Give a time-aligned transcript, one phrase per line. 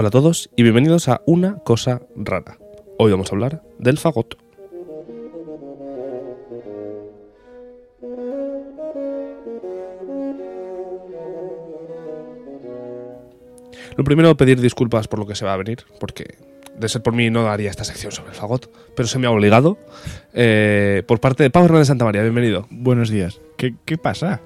[0.00, 2.56] Hola a todos y bienvenidos a Una Cosa Rara.
[2.98, 4.38] Hoy vamos a hablar del fagot.
[13.96, 16.36] Lo primero, pedir disculpas por lo que se va a venir, porque
[16.78, 19.32] de ser por mí no daría esta sección sobre el fagot, pero se me ha
[19.32, 19.78] obligado.
[20.32, 22.68] Eh, por parte de Pablo Hernández Santa María, bienvenido.
[22.70, 23.40] Buenos días.
[23.56, 24.42] ¿Qué, qué pasa?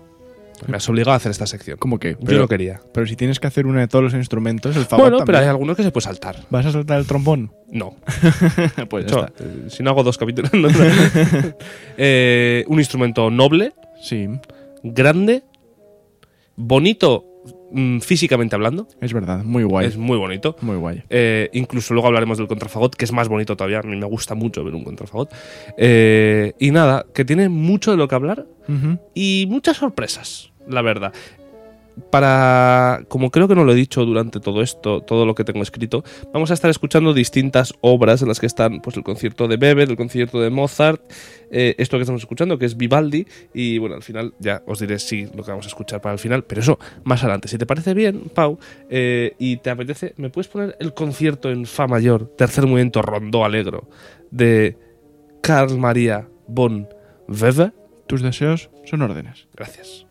[0.67, 1.77] Me has obligado a hacer esta sección.
[1.79, 2.17] ¿Cómo que?
[2.21, 2.81] Yo no quería.
[2.93, 5.47] Pero si tienes que hacer una de todos los instrumentos, el fagot Bueno, pero hay
[5.47, 6.37] algunos que se puede saltar.
[6.51, 7.53] ¿Vas a saltar el trombón?
[7.71, 7.97] No.
[8.91, 9.33] pues ya está.
[9.45, 10.53] eh, si no hago dos capítulos.
[10.55, 10.75] no, no.
[11.97, 13.73] Eh, un instrumento noble,
[14.03, 14.29] Sí,
[14.83, 15.45] grande,
[16.57, 17.25] bonito
[17.73, 18.87] mm, físicamente hablando.
[19.01, 19.45] es verdad.
[19.45, 19.87] Muy guay.
[19.87, 20.57] Es muy bonito.
[20.61, 21.03] Muy guay.
[21.11, 23.81] Eh, incluso luego hablaremos del contrafagot, que es más bonito todavía.
[23.81, 25.31] A mí me gusta mucho ver un contrafagot.
[25.77, 28.47] Eh, y nada, que tiene mucho de lo que hablar
[29.15, 31.13] y muchas sorpresas, la verdad.
[32.11, 35.63] Para, como creo que no lo he dicho durante todo esto, todo lo que tengo
[35.63, 39.57] escrito, vamos a estar escuchando distintas obras en las que están pues, el concierto de
[39.57, 41.03] Weber, el concierto de Mozart,
[41.51, 44.99] eh, esto que estamos escuchando, que es Vivaldi, y bueno, al final ya os diré
[44.99, 47.49] sí lo que vamos a escuchar para el final, pero eso más adelante.
[47.49, 51.67] Si te parece bien, Pau, eh, y te apetece, ¿me puedes poner el concierto en
[51.67, 53.89] Fa mayor, tercer movimiento rondó alegro,
[54.31, 54.79] de
[55.43, 56.89] Carl Maria von
[57.29, 57.73] Weber?
[58.07, 59.49] Tus deseos son órdenes.
[59.55, 60.07] Gracias.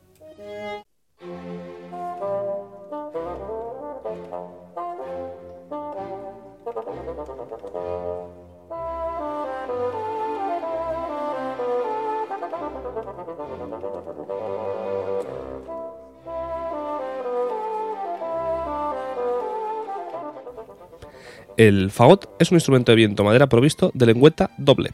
[21.61, 24.93] El fagot es un instrumento de viento madera provisto de lengüeta doble.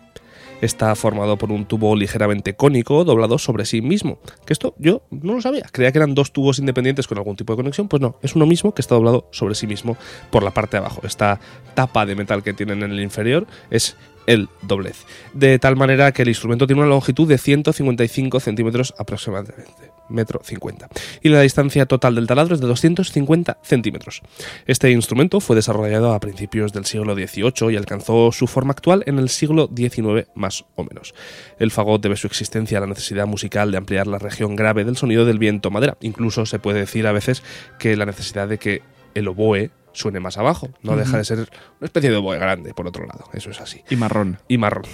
[0.60, 4.20] Está formado por un tubo ligeramente cónico doblado sobre sí mismo.
[4.46, 5.66] Que esto yo no lo sabía.
[5.72, 7.88] Creía que eran dos tubos independientes con algún tipo de conexión.
[7.88, 9.96] Pues no, es uno mismo que está doblado sobre sí mismo
[10.30, 11.00] por la parte de abajo.
[11.06, 11.40] Esta
[11.74, 13.96] tapa de metal que tienen en el inferior es
[14.28, 15.06] el doblez.
[15.34, 20.90] De tal manera que el instrumento tiene una longitud de 155 centímetros aproximadamente, metro 50.
[21.24, 24.22] Y la distancia total del taladro es de 250 centímetros.
[24.68, 29.18] Este instrumento fue desarrollado a principios del siglo XVIII y alcanzó su forma actual en
[29.18, 31.16] el siglo XIX más o menos.
[31.58, 34.98] El fagot debe su existencia a la necesidad musical de ampliar la región grave del
[34.98, 35.98] sonido del viento madera.
[36.02, 37.44] Incluso se puede decir a veces
[37.80, 38.82] que la necesidad de que
[39.16, 40.70] el oboe suene más abajo.
[40.84, 43.26] No deja de ser una especie de oboe grande, por otro lado.
[43.34, 44.38] Eso es así Y marrón.
[44.48, 44.86] y marrón.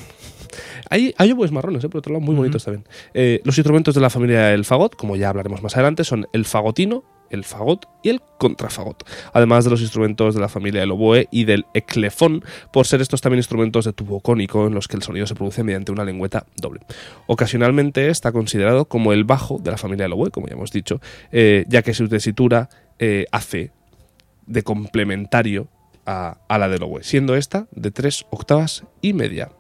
[0.89, 1.89] Hay, hay oboes marrones, ¿eh?
[1.89, 2.85] por otro lado, muy bonitos también.
[3.13, 6.45] Eh, los instrumentos de la familia del fagot, como ya hablaremos más adelante, son el
[6.45, 9.03] fagotino, el fagot y el contrafagot.
[9.33, 13.21] Además de los instrumentos de la familia del oboe y del eclefón, por ser estos
[13.21, 16.45] también instrumentos de tubo cónico en los que el sonido se produce mediante una lengüeta
[16.55, 16.81] doble.
[17.25, 21.01] Ocasionalmente está considerado como el bajo de la familia del oboe, como ya hemos dicho,
[21.31, 22.69] eh, ya que su tesitura
[23.31, 23.71] hace
[24.45, 25.67] de complementario
[26.05, 29.51] a, a la del oboe, siendo esta de tres octavas y media.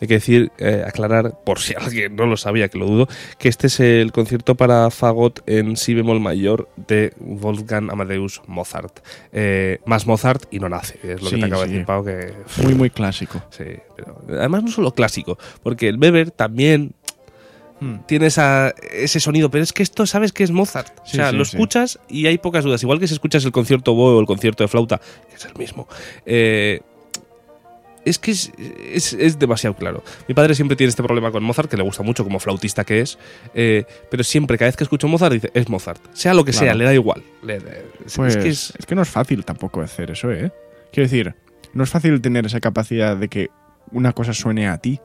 [0.00, 3.08] Hay que decir, eh, aclarar, por si alguien no lo sabía, que lo dudo,
[3.38, 9.00] que este es el concierto para fagot en si bemol mayor de Wolfgang Amadeus Mozart.
[9.32, 12.32] Eh, más Mozart y no nace, es lo que te acabo de decir, Pau, que...
[12.62, 13.42] Muy, muy clásico.
[13.50, 13.64] Sí,
[13.96, 16.94] pero además no solo clásico, porque el Weber también
[17.80, 18.00] Hmm.
[18.06, 20.92] tiene esa, ese sonido, pero es que esto sabes que es Mozart.
[21.06, 21.56] Sí, o sea, sí, lo sí.
[21.56, 22.82] escuchas y hay pocas dudas.
[22.82, 25.54] Igual que si escuchas el concierto Boe o el concierto de flauta, que es el
[25.56, 25.88] mismo.
[26.26, 26.82] eh,
[28.04, 28.50] es que es,
[28.92, 30.02] es- es demasiado claro.
[30.28, 33.00] Mi padre siempre tiene este problema con Mozart, que le gusta mucho como flautista que
[33.00, 33.18] es,
[33.54, 36.00] eh, pero siempre, cada vez que escucho Mozart, dice, es Mozart.
[36.12, 37.22] Sea lo que sea, le da igual.
[37.42, 40.30] Le- le- es- Pues es que es- es que no es fácil tampoco hacer eso,
[40.30, 40.50] ¿eh?
[40.92, 41.34] Quiero decir,
[41.74, 43.48] no es fácil tener esa capacidad de que
[43.92, 45.00] una cosa suene a ti.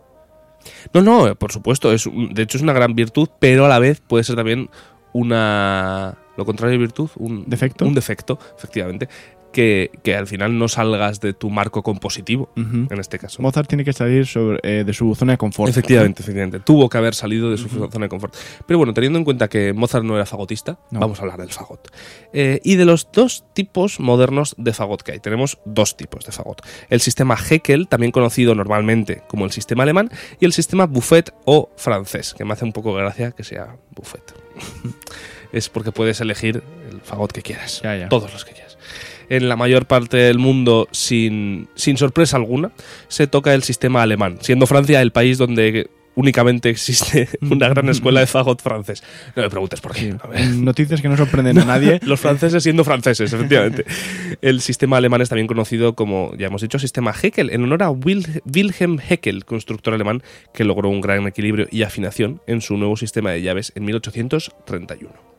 [0.93, 1.91] No, no, por supuesto.
[1.93, 4.69] Es de hecho, es una gran virtud, pero a la vez puede ser también
[5.13, 6.17] una.
[6.37, 7.85] Lo contrario de virtud, un ¿Defecto?
[7.85, 9.07] Un defecto, efectivamente.
[9.55, 13.41] Que, que al final no salgas de tu marco compositivo, en este caso.
[13.41, 15.69] Mozart tiene que salir sobre, eh, de su zona de confort.
[15.69, 16.59] Efectivamente, efectivamente.
[16.59, 18.35] Tuvo que haber salido de su zona de confort.
[18.67, 20.99] Pero bueno, teniendo en cuenta que Mozart no era fagotista, No.
[20.99, 21.89] vamos a hablar del fagot.
[22.33, 25.19] Eh, y de los dos tipos modernos de fagot que hay.
[25.19, 26.61] Tenemos dos tipos de fagot.
[26.89, 30.09] El sistema Heckel, también conocido normalmente como el sistema alemán,
[30.41, 34.33] y el sistema Buffet o francés, que me hace un poco gracia que sea Buffet.
[35.53, 36.61] es porque puedes elegir
[36.91, 37.81] el fagot que quieras.
[37.83, 38.09] Ya, ya.
[38.09, 38.64] Todos los que quieras.
[39.29, 42.71] En la mayor parte del mundo, sin, sin sorpresa alguna,
[43.07, 48.21] se toca el sistema alemán, siendo Francia el país donde únicamente existe una gran escuela
[48.21, 49.03] de fagot francés.
[49.35, 50.15] No me preguntes por qué.
[50.55, 51.99] Noticias que no sorprenden a nadie.
[52.05, 53.83] Los franceses siendo franceses, efectivamente.
[54.41, 57.89] El sistema alemán es también conocido como, ya hemos dicho, sistema Heckel, en honor a
[57.91, 60.23] Wil- Wilhelm Heckel, constructor alemán
[60.53, 65.34] que logró un gran equilibrio y afinación en su nuevo sistema de llaves en 1831.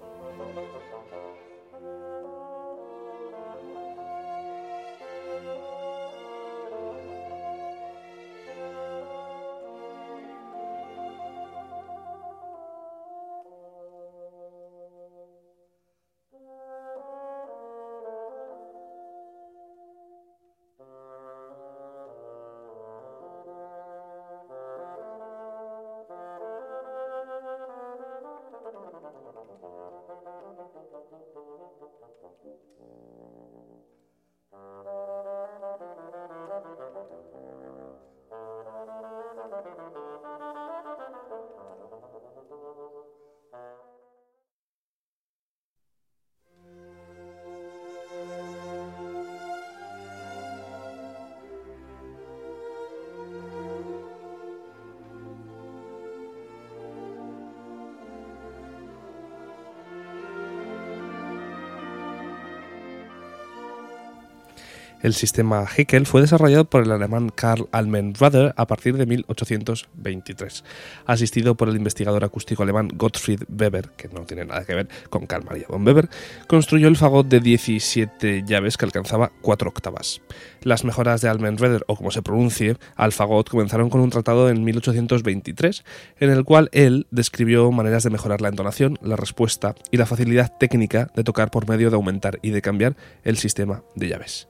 [65.06, 70.64] El sistema Heckel fue desarrollado por el alemán Karl Almenröder a partir de 1823,
[71.06, 75.28] asistido por el investigador acústico alemán Gottfried Weber, que no tiene nada que ver con
[75.28, 76.08] Karl Maria von Weber,
[76.48, 80.22] construyó el fagot de 17 llaves que alcanzaba 4 octavas.
[80.62, 84.64] Las mejoras de Almenröder, o como se pronuncie, al fagot comenzaron con un tratado en
[84.64, 85.84] 1823,
[86.18, 90.58] en el cual él describió maneras de mejorar la entonación, la respuesta y la facilidad
[90.58, 94.48] técnica de tocar por medio de aumentar y de cambiar el sistema de llaves.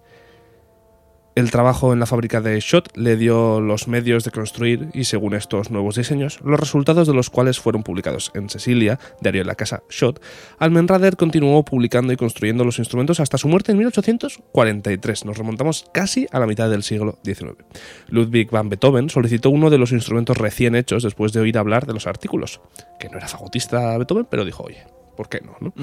[1.37, 5.35] El trabajo en la fábrica de Schott le dio los medios de construir y, según
[5.35, 9.55] estos nuevos diseños, los resultados de los cuales fueron publicados en Cecilia, diario de la
[9.55, 10.23] casa Schott,
[10.59, 15.27] Almenrader continuó publicando y construyendo los instrumentos hasta su muerte en 1843.
[15.27, 17.67] Nos remontamos casi a la mitad del siglo XIX.
[18.09, 21.93] Ludwig van Beethoven solicitó uno de los instrumentos recién hechos después de oír hablar de
[21.93, 22.63] los artículos,
[22.99, 24.87] que no era fagotista Beethoven, pero dijo, oye,
[25.17, 25.57] ¿por qué no?
[25.61, 25.75] no?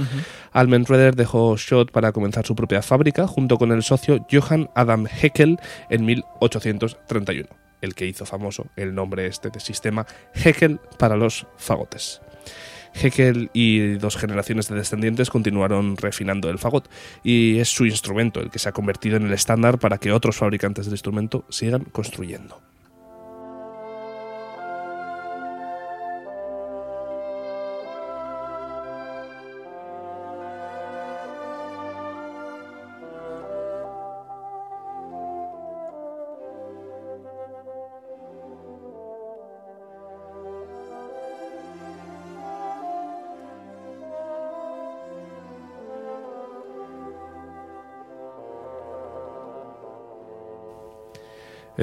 [1.15, 5.59] Dejó Schott para comenzar su propia fábrica junto con el socio Johann Adam Heckel
[5.89, 7.49] en 1831,
[7.81, 12.21] el que hizo famoso el nombre este de sistema Heckel para los fagotes.
[12.93, 16.89] Heckel y dos generaciones de descendientes continuaron refinando el fagot
[17.23, 20.37] y es su instrumento el que se ha convertido en el estándar para que otros
[20.37, 22.72] fabricantes del instrumento sigan construyendo.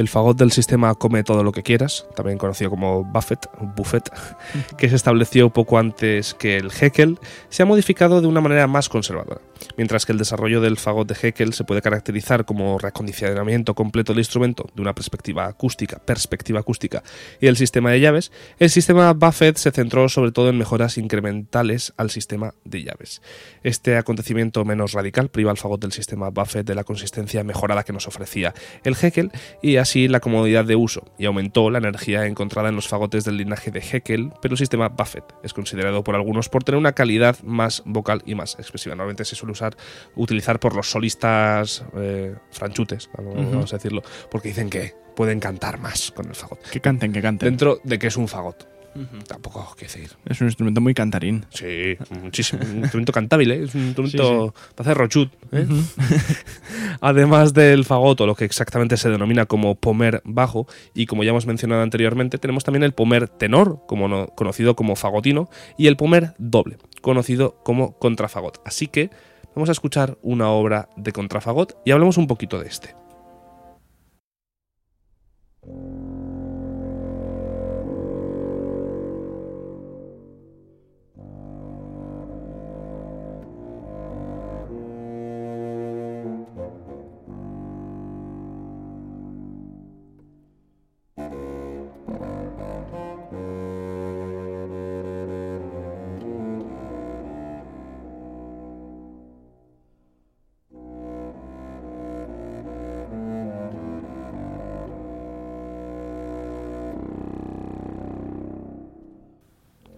[0.00, 4.11] El fagot del sistema Come todo lo que quieras, también conocido como Buffett, Buffett,
[4.78, 8.88] que se estableció poco antes que el Heckel, se ha modificado de una manera más
[8.88, 9.40] conservadora.
[9.80, 14.18] Mientras que el desarrollo del fagot de Heckel se puede caracterizar como reacondicionamiento completo del
[14.18, 17.02] instrumento de una perspectiva acústica, perspectiva acústica
[17.40, 21.94] y el sistema de llaves, el sistema Buffett se centró sobre todo en mejoras incrementales
[21.96, 23.22] al sistema de llaves.
[23.62, 27.94] Este acontecimiento menos radical priva al fagot del sistema Buffett de la consistencia mejorada que
[27.94, 28.52] nos ofrecía
[28.84, 29.30] el Heckel
[29.62, 33.38] y así la comodidad de uso, y aumentó la energía encontrada en los fagotes del
[33.38, 37.38] linaje de Heckel, pero el sistema Buffett es considerado por algunos por tener una calidad
[37.44, 38.94] más vocal y más expresiva.
[38.94, 39.69] Normalmente se suele usar,
[40.16, 46.10] utilizar por los solistas eh, franchutes, vamos a decirlo, porque dicen que pueden cantar más
[46.12, 46.62] con el fagot.
[46.70, 47.48] Que canten, que canten.
[47.48, 48.68] Dentro de que es un fagot.
[49.28, 50.10] Tampoco, qué decir.
[50.26, 51.46] Es un instrumento muy cantarín.
[51.50, 52.60] Sí, muchísimo.
[52.64, 53.62] Un instrumento cantable, ¿eh?
[53.64, 55.32] es un instrumento para hacer rochut.
[55.52, 55.64] ¿eh?
[57.00, 61.46] Además del fagoto, lo que exactamente se denomina como pomer bajo, y como ya hemos
[61.46, 65.48] mencionado anteriormente, tenemos también el pomer tenor, como no- conocido como fagotino,
[65.78, 68.60] y el pomer doble, conocido como contrafagot.
[68.64, 69.10] Así que
[69.54, 72.95] vamos a escuchar una obra de contrafagot y hablemos un poquito de este.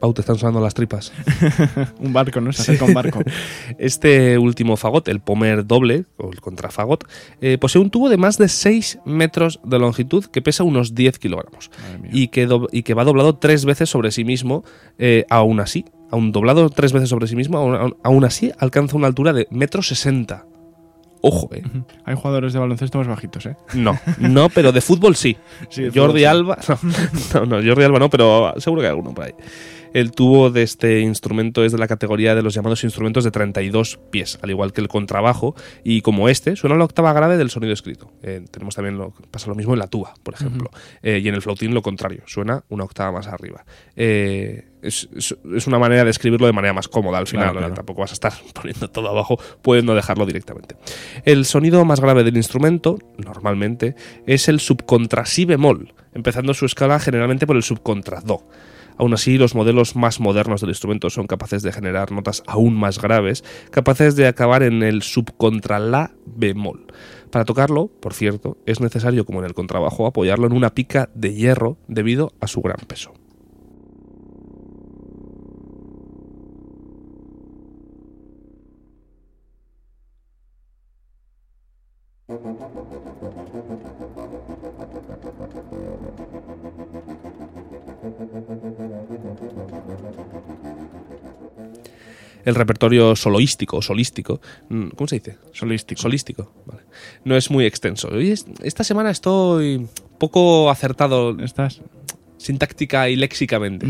[0.03, 1.13] Pau, te están sonando las tripas.
[2.01, 2.53] un barco, ¿no?
[2.53, 3.21] Se acerca un barco.
[3.79, 7.05] Este último fagot, el pomer doble, o el contrafagot,
[7.41, 11.21] eh, posee un tubo de más de 6 metros de longitud que pesa unos 10
[11.21, 11.71] kilogramos
[12.11, 14.65] y que, y que va doblado tres veces sobre sí mismo,
[14.99, 17.59] eh, aún así, aún doblado tres veces sobre sí mismo,
[18.03, 20.47] aún, así alcanza una altura de metro sesenta.
[21.21, 21.63] Ojo, eh.
[22.05, 23.57] Hay jugadores de baloncesto más bajitos, ¿eh?
[23.75, 25.37] No, no, pero de fútbol sí.
[25.71, 26.25] Sí, de Jordi fútbol sí.
[26.25, 26.59] Alba.
[27.35, 29.35] No, no, Jordi Alba no, pero seguro que hay alguno por ahí.
[29.93, 33.99] El tubo de este instrumento es de la categoría de los llamados instrumentos de 32
[34.11, 37.73] pies, al igual que el contrabajo, y como este, suena la octava grave del sonido
[37.73, 38.11] escrito.
[38.23, 40.71] Eh, tenemos también lo, pasa lo mismo en la tuba, por ejemplo,
[41.03, 43.65] Eh, y en el flautín lo contrario, suena una octava más arriba.
[43.97, 45.09] Eh, es,
[45.67, 47.69] una manera de escribirlo de manera más cómoda al final, Claro, claro.
[47.71, 47.75] ¿no?
[47.75, 50.77] tampoco vas a estar poniendo todo abajo, puedes no dejarlo directamente.
[51.25, 53.95] El sonido más grave del instrumento, normalmente,
[54.27, 58.45] es el subcontra si bemol, empezando su escala generalmente por el subcontra do.
[58.99, 63.01] Aún así, los modelos más modernos del instrumento son capaces de generar notas aún más
[63.01, 66.87] graves, capaces de acabar en el subcontra la bemol.
[67.31, 71.35] Para tocarlo, por cierto, es necesario, como en el contrabajo, apoyarlo en una pica de
[71.35, 73.15] hierro debido a su gran peso.
[92.53, 95.39] El repertorio soloístico, solístico, mm, ¿cómo se dice?
[95.53, 96.03] Solístico.
[96.03, 96.83] Solístico, vale.
[97.25, 98.11] No es muy extenso.
[98.63, 99.87] Esta semana estoy
[100.19, 101.81] poco acertado ¿Estás?
[102.43, 103.87] Sintáctica y léxicamente.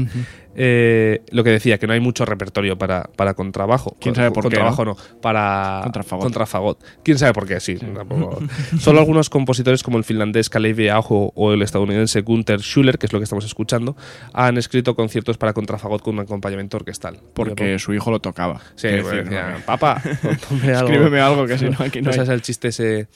[0.54, 3.96] Eh, lo que decía, que no hay mucho repertorio para, para contrabajo.
[4.00, 6.22] ¿Quién sabe por qué, Contrabajo no, para Contrafagot.
[6.24, 6.78] contrafagot.
[7.02, 7.58] ¿Quién sabe por qué?
[7.58, 8.38] Sí, tampoco.
[8.78, 13.12] Solo algunos compositores como el finlandés Kalevi Aho o el estadounidense Gunther Schuller, que es
[13.12, 13.96] lo que estamos escuchando,
[14.34, 17.18] han escrito conciertos para contrafagot con un acompañamiento orquestal.
[17.34, 18.60] Porque su hijo lo tocaba.
[18.74, 20.70] Sí, decía, papá, algo.
[20.70, 22.16] Escríbeme algo, que si no, aquí no ¿No hay.
[22.16, 23.08] sabes el chiste ese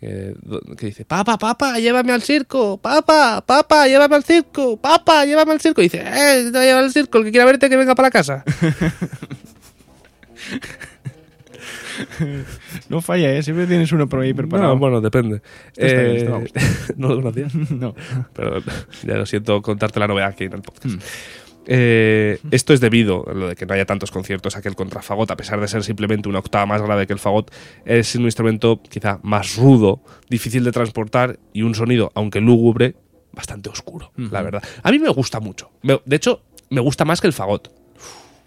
[0.00, 5.60] que dice, papá, papá, llévame al circo, papá, papá, llévame al circo, papá, llévame al
[5.60, 5.82] circo?
[5.82, 7.94] Y dice, eh, te voy a llevar al circo, el que quiera verte que venga
[7.94, 8.44] para la casa.
[12.88, 13.42] No falla, ¿eh?
[13.42, 14.70] Siempre tienes uno por ahí preparado.
[14.72, 15.42] No, bueno, depende.
[15.76, 16.60] Bien, Eh, gusta.
[16.96, 17.48] no lo conocía.
[17.70, 17.94] No.
[18.32, 18.62] Pero
[19.02, 20.94] ya lo siento contarte la novedad aquí en el podcast.
[21.72, 24.74] Eh, esto es debido a lo de que no haya tantos conciertos a que el
[24.74, 28.24] contrafagot, a pesar de ser simplemente una octava más grave que el fagot, es un
[28.24, 32.96] instrumento quizá más rudo, difícil de transportar y un sonido, aunque lúgubre,
[33.32, 34.64] bastante oscuro, la verdad.
[34.82, 35.70] A mí me gusta mucho.
[35.82, 37.72] De hecho, me gusta más que el fagot.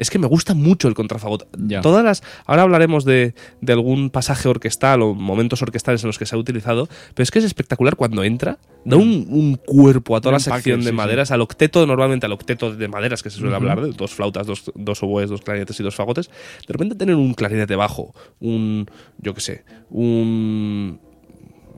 [0.04, 1.48] Es que me gusta mucho el contrafagot.
[1.58, 1.80] Ya.
[1.80, 2.24] Todas las.
[2.46, 6.38] Ahora hablaremos de, de algún pasaje orquestal o momentos orquestales en los que se ha
[6.38, 8.60] utilizado, pero es que es espectacular cuando entra.
[8.84, 10.96] Da un, un cuerpo a toda Un la empaque, sección de sí, sí.
[10.96, 14.46] maderas, al octeto, normalmente al octeto de maderas que se suele hablar, de dos flautas,
[14.46, 16.30] dos, dos oboes, dos clarinetes y dos fagotes.
[16.68, 18.88] De repente tener un clarinete bajo, un.
[19.20, 21.00] Yo qué sé, un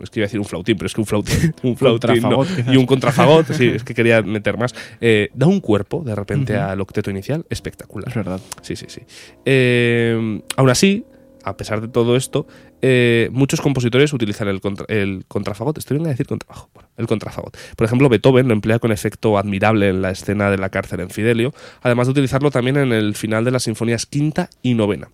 [0.02, 2.38] es que iba a decir un flautín, pero es que un flautín, un flautín no,
[2.38, 6.16] Contrafagot, y un contrafagot, sí, es que quería meter más, eh, da un cuerpo de
[6.16, 8.10] repente al octeto inicial espectacular.
[8.10, 8.40] Es verdad.
[8.62, 9.02] Sí, sí, sí.
[9.46, 11.06] Eh, aún así,
[11.44, 12.48] a pesar de todo esto,
[12.82, 15.78] eh, muchos compositores utilizan el, contra- el contrafagot.
[15.78, 16.70] Estoy bien a decir contrabajo.
[16.74, 17.56] Bueno, el contrafagot.
[17.76, 21.10] Por ejemplo, Beethoven lo emplea con efecto admirable en la escena de la cárcel en
[21.10, 25.10] Fidelio, además de utilizarlo también en el final de las sinfonías quinta y novena.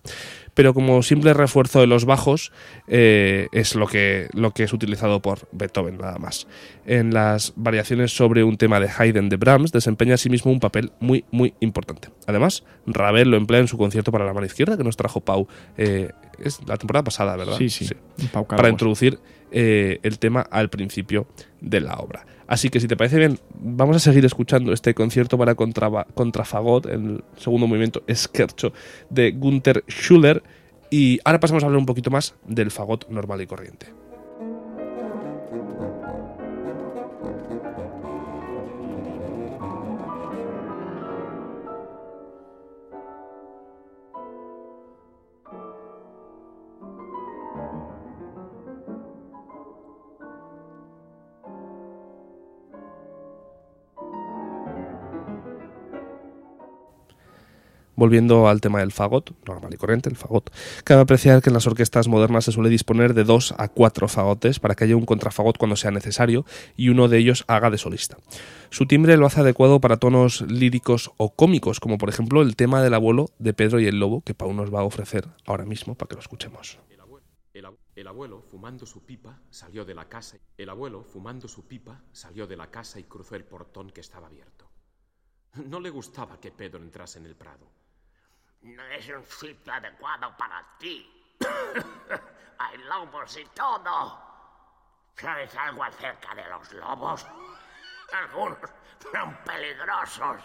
[0.54, 2.52] Pero como simple refuerzo de los bajos,
[2.86, 6.46] eh, es lo que, lo que es utilizado por Beethoven, nada más.
[6.84, 11.24] En las variaciones sobre un tema de Haydn de Brahms, desempeña asimismo un papel muy,
[11.30, 12.08] muy importante.
[12.26, 15.48] Además, Ravel lo emplea en su concierto para la mano izquierda que nos trajo Pau
[15.76, 17.56] eh, es la temporada pasada, ¿verdad?
[17.56, 17.88] Sí, sí.
[18.32, 19.18] Pau Para introducir
[19.52, 21.26] eh, el tema al principio
[21.60, 22.26] de la obra.
[22.46, 27.22] Así que si te parece bien, vamos a seguir escuchando este concierto para contrafagot, el
[27.36, 28.72] segundo movimiento Scherzo
[29.08, 30.42] de Gunther Schuller.
[30.90, 34.01] Y ahora pasamos a hablar un poquito más del fagot normal y corriente.
[58.02, 60.50] Volviendo al tema del fagot, normal y corriente, el fagot,
[60.82, 64.58] cabe apreciar que en las orquestas modernas se suele disponer de dos a cuatro fagotes
[64.58, 66.44] para que haya un contrafagot cuando sea necesario
[66.76, 68.16] y uno de ellos haga de solista.
[68.70, 72.82] Su timbre lo hace adecuado para tonos líricos o cómicos, como por ejemplo el tema
[72.82, 75.94] del abuelo de Pedro y el Lobo, que Pau nos va a ofrecer ahora mismo
[75.94, 76.80] para que lo escuchemos.
[76.90, 80.38] El abuelo, el ab- el abuelo, fumando su pipa, salió de la casa.
[80.58, 84.26] El abuelo, fumando su pipa, salió de la casa y cruzó el portón que estaba
[84.26, 84.72] abierto.
[85.68, 87.70] No le gustaba que Pedro entrase en el prado.
[88.62, 91.36] No es un sitio adecuado para ti.
[92.58, 94.18] Hay lobos y todo.
[95.16, 97.26] ¿Sabes algo acerca de los lobos?
[98.12, 98.58] Algunos
[99.12, 100.42] son peligrosos.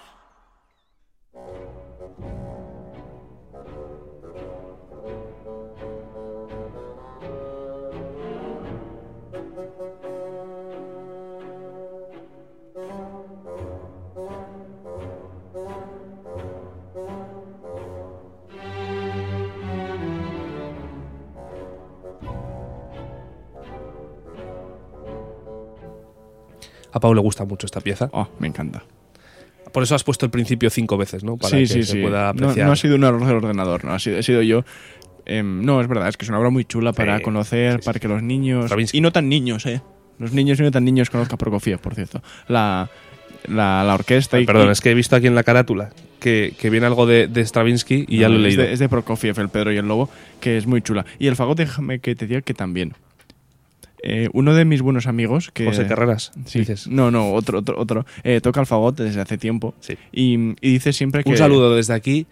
[26.97, 28.09] A Pau le gusta mucho esta pieza.
[28.11, 28.83] Oh, me encanta.
[29.71, 31.37] Por eso has puesto el principio cinco veces, ¿no?
[31.37, 32.01] Para sí, que sí, se sí.
[32.01, 32.65] pueda No, apreciar.
[32.67, 34.63] no ha sido un error del ordenador, no, ha sido, he sido yo.
[35.25, 38.07] Em, no, es verdad, es que es una obra muy chula para conocer, para que
[38.07, 38.65] los niños.
[38.65, 38.97] Stravinsky.
[38.97, 39.81] Y no tan niños, ¿eh?
[40.19, 42.23] Los niños y no tan niños conozcan Prokofiev, por cierto.
[42.47, 42.89] La,
[43.47, 44.45] la, la orquesta y.
[44.45, 47.27] Perdón, y- es que he visto aquí en la carátula que, que viene algo de,
[47.27, 48.63] de Stravinsky y ya no, lo he es leído.
[48.63, 51.05] De, es de Prokofiev, el Pedro y el Lobo, que es muy chula.
[51.19, 52.93] Y el fagot, déjame que te diga que también.
[54.03, 55.65] Eh, uno de mis buenos amigos, que.
[55.65, 56.87] José Carreras, Sí, dices.
[56.87, 58.05] no, no, otro, otro, otro.
[58.23, 59.73] eh, toca el fagot desde hace tiempo.
[59.79, 59.97] Sí.
[60.11, 61.31] Y, y dice siempre que.
[61.31, 62.27] Un saludo desde aquí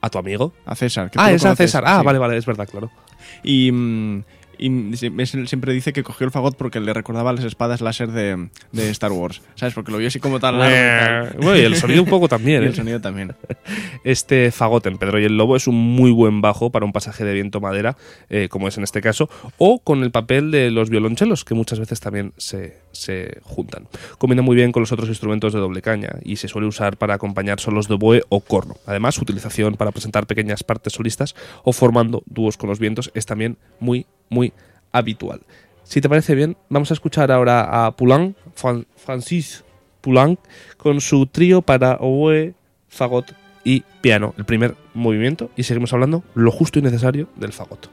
[0.00, 0.52] a tu amigo.
[0.66, 1.10] A César.
[1.10, 1.84] que Ah, es a César.
[1.86, 2.06] Ah, sí.
[2.06, 2.90] vale, vale, es verdad, claro.
[3.42, 4.22] Y, mm,
[4.58, 8.90] y siempre dice que cogió el fagot porque le recordaba las espadas láser de, de
[8.90, 9.42] Star Wars.
[9.54, 9.74] ¿Sabes?
[9.74, 11.38] Porque lo vio así como tan largo.
[11.42, 12.66] Bueno, y el sonido un poco también, ¿eh?
[12.66, 13.34] el sonido también.
[14.04, 17.24] Este fagot en Pedro y el Lobo es un muy buen bajo para un pasaje
[17.24, 17.96] de viento madera,
[18.28, 21.78] eh, como es en este caso, o con el papel de los violonchelos, que muchas
[21.78, 23.86] veces también se, se juntan.
[24.18, 27.14] Combina muy bien con los otros instrumentos de doble caña y se suele usar para
[27.14, 28.76] acompañar solos de oboe o corno.
[28.86, 33.26] Además, su utilización para presentar pequeñas partes solistas o formando dúos con los vientos es
[33.26, 34.52] también muy, muy
[34.92, 35.40] habitual.
[35.84, 39.64] Si te parece bien, vamos a escuchar ahora a Poulenc, Fran- Francis
[40.00, 40.38] Poulenc,
[40.76, 42.54] con su trío para oboe,
[42.88, 43.32] fagot
[43.64, 47.88] y piano, el primer movimiento, y seguimos hablando lo justo y necesario del fagot.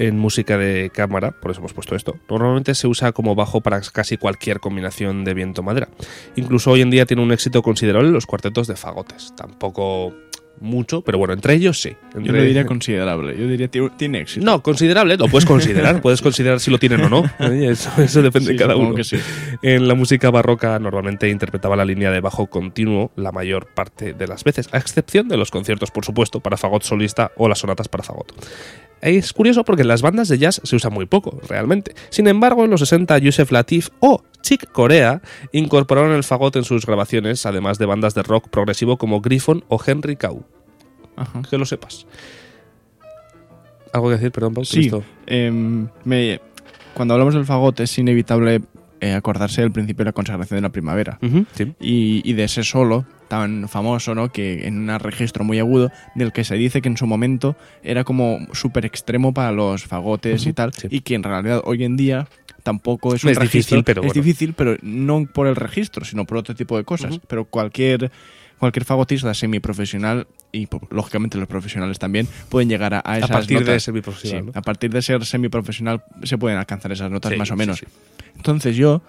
[0.00, 2.16] En música de cámara, por eso hemos puesto esto.
[2.30, 5.88] Normalmente se usa como bajo para casi cualquier combinación de viento-madera.
[6.36, 9.34] Incluso hoy en día tiene un éxito considerable los cuartetos de fagotes.
[9.36, 10.14] Tampoco
[10.60, 11.96] mucho, pero bueno, entre ellos sí.
[12.14, 13.36] Yo lo diría considerable.
[13.36, 14.44] Yo diría tiene, éxito.
[14.44, 17.24] No, considerable, lo puedes considerar, puedes considerar si lo tienen o no.
[17.40, 18.94] Oye, Eso, eso depende Sí, de cada uno.
[18.94, 19.16] que sí.
[19.62, 24.26] En la música barroca normalmente interpretaba la línea de bajo continuo la mayor parte de
[24.28, 27.88] las veces, a excepción de los conciertos, por supuesto, para fagot solista o las sonatas
[27.88, 28.32] para fagot.
[29.00, 31.94] Es curioso porque en las bandas de jazz se usa muy poco, realmente.
[32.10, 35.20] Sin embargo, en los 60, Yusef Latif o Chick Corea
[35.52, 39.80] incorporaron el fagot en sus grabaciones, además de bandas de rock progresivo como Griffon o
[39.84, 40.44] Henry Cow.
[41.16, 41.42] Ajá.
[41.48, 42.06] Que lo sepas.
[43.92, 44.30] ¿Algo que decir?
[44.32, 44.64] Perdón, Pau.
[44.64, 44.90] que he Sí,
[45.26, 46.40] em, me-
[46.94, 48.62] cuando hablamos del fagot es inevitable
[49.00, 51.18] eh, acordarse del principio de la consagración de la primavera.
[51.54, 51.72] Sí.
[51.80, 54.32] y, y de ese solo tan famoso, ¿no?
[54.32, 58.02] Que en un registro muy agudo, del que se dice que en su momento era
[58.04, 60.88] como súper extremo para los fagotes y tal, sí.
[60.90, 62.26] y que en realidad hoy en día
[62.64, 63.76] tampoco es un Es registro.
[63.78, 64.22] difícil, pero es bueno.
[64.22, 67.20] difícil, pero no por el registro, sino por otro tipo de cosas.
[67.28, 68.10] Pero cualquier
[68.60, 73.64] cualquier fagotista semiprofesional y po- lógicamente los profesionales también pueden llegar a, a esas partir
[73.64, 74.58] de semiprofesional, Sí, ¿no?
[74.58, 77.78] a partir de ser semiprofesional se pueden alcanzar esas notas Sí, más o menos.
[77.78, 77.86] sí.
[78.36, 79.02] Entonces yo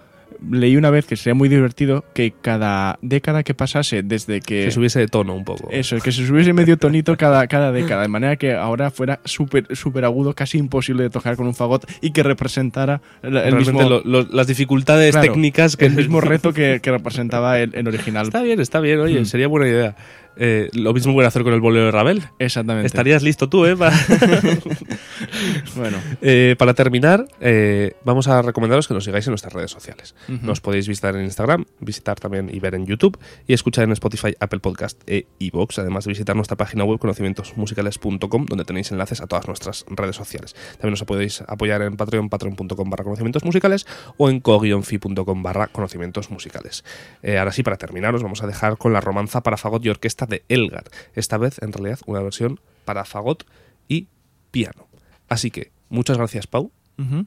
[0.50, 4.66] leí una vez que sería muy divertido que cada década que pasase desde que...
[4.66, 5.70] Que subiese de tono un poco.
[5.72, 9.76] Eso, que se subiese medio tonito cada, cada década, de manera que ahora fuera súper
[9.76, 13.72] súper agudo, casi imposible de tocar con un fagot y que representara el, el Realmente
[13.74, 17.74] mismo, lo- lo- las dificultades claro, técnicas que el mismo reto que, que representaba el,
[17.76, 18.26] el original.
[18.28, 19.26] Está bien, está bien, oye, Mm.
[19.26, 19.96] sería buena idea.
[20.38, 22.24] Eh, lo mismo voy a hacer con el bolero de Ravel.
[22.40, 22.88] Exactamente.
[22.88, 23.76] Estarías listo tú, ¿eh?
[23.76, 23.96] Para,
[25.76, 30.16] Bueno, Eh, para terminar, eh, vamos a recomendaros que nos sigáis en nuestras redes sociales.
[30.28, 33.18] Nos podéis visitar en Instagram, visitar también y ver en YouTube
[33.48, 35.80] y escuchar en Spotify, Apple Podcast e iVoox.
[35.80, 40.56] Además de visitar nuestra página web conocimientosmusicales.com donde tenéis enlaces a todas nuestras redes sociales.
[40.74, 43.86] También nos podéis apoyar en Patreon, patreon.com barra conocimientos musicales
[44.18, 46.84] o en co-fi.com barra conocimientos musicales.
[47.24, 50.21] Ahora sí, para terminar, os vamos a dejar con la romanza para fagot y orquesta
[50.26, 50.86] de Elgar.
[51.14, 53.46] Esta vez, en realidad, una versión para fagot
[53.88, 54.08] y
[54.52, 54.88] piano.
[55.30, 56.72] Así que, muchas gracias, Pau.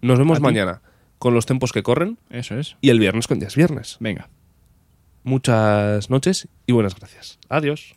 [0.03, 0.43] Nos vemos ti.
[0.43, 0.83] mañana
[1.19, 2.77] con los tiempos que corren Eso es.
[2.81, 3.97] y el viernes con Ya es Viernes.
[3.99, 4.29] Venga.
[5.23, 7.39] Muchas noches y buenas gracias.
[7.49, 7.97] Adiós.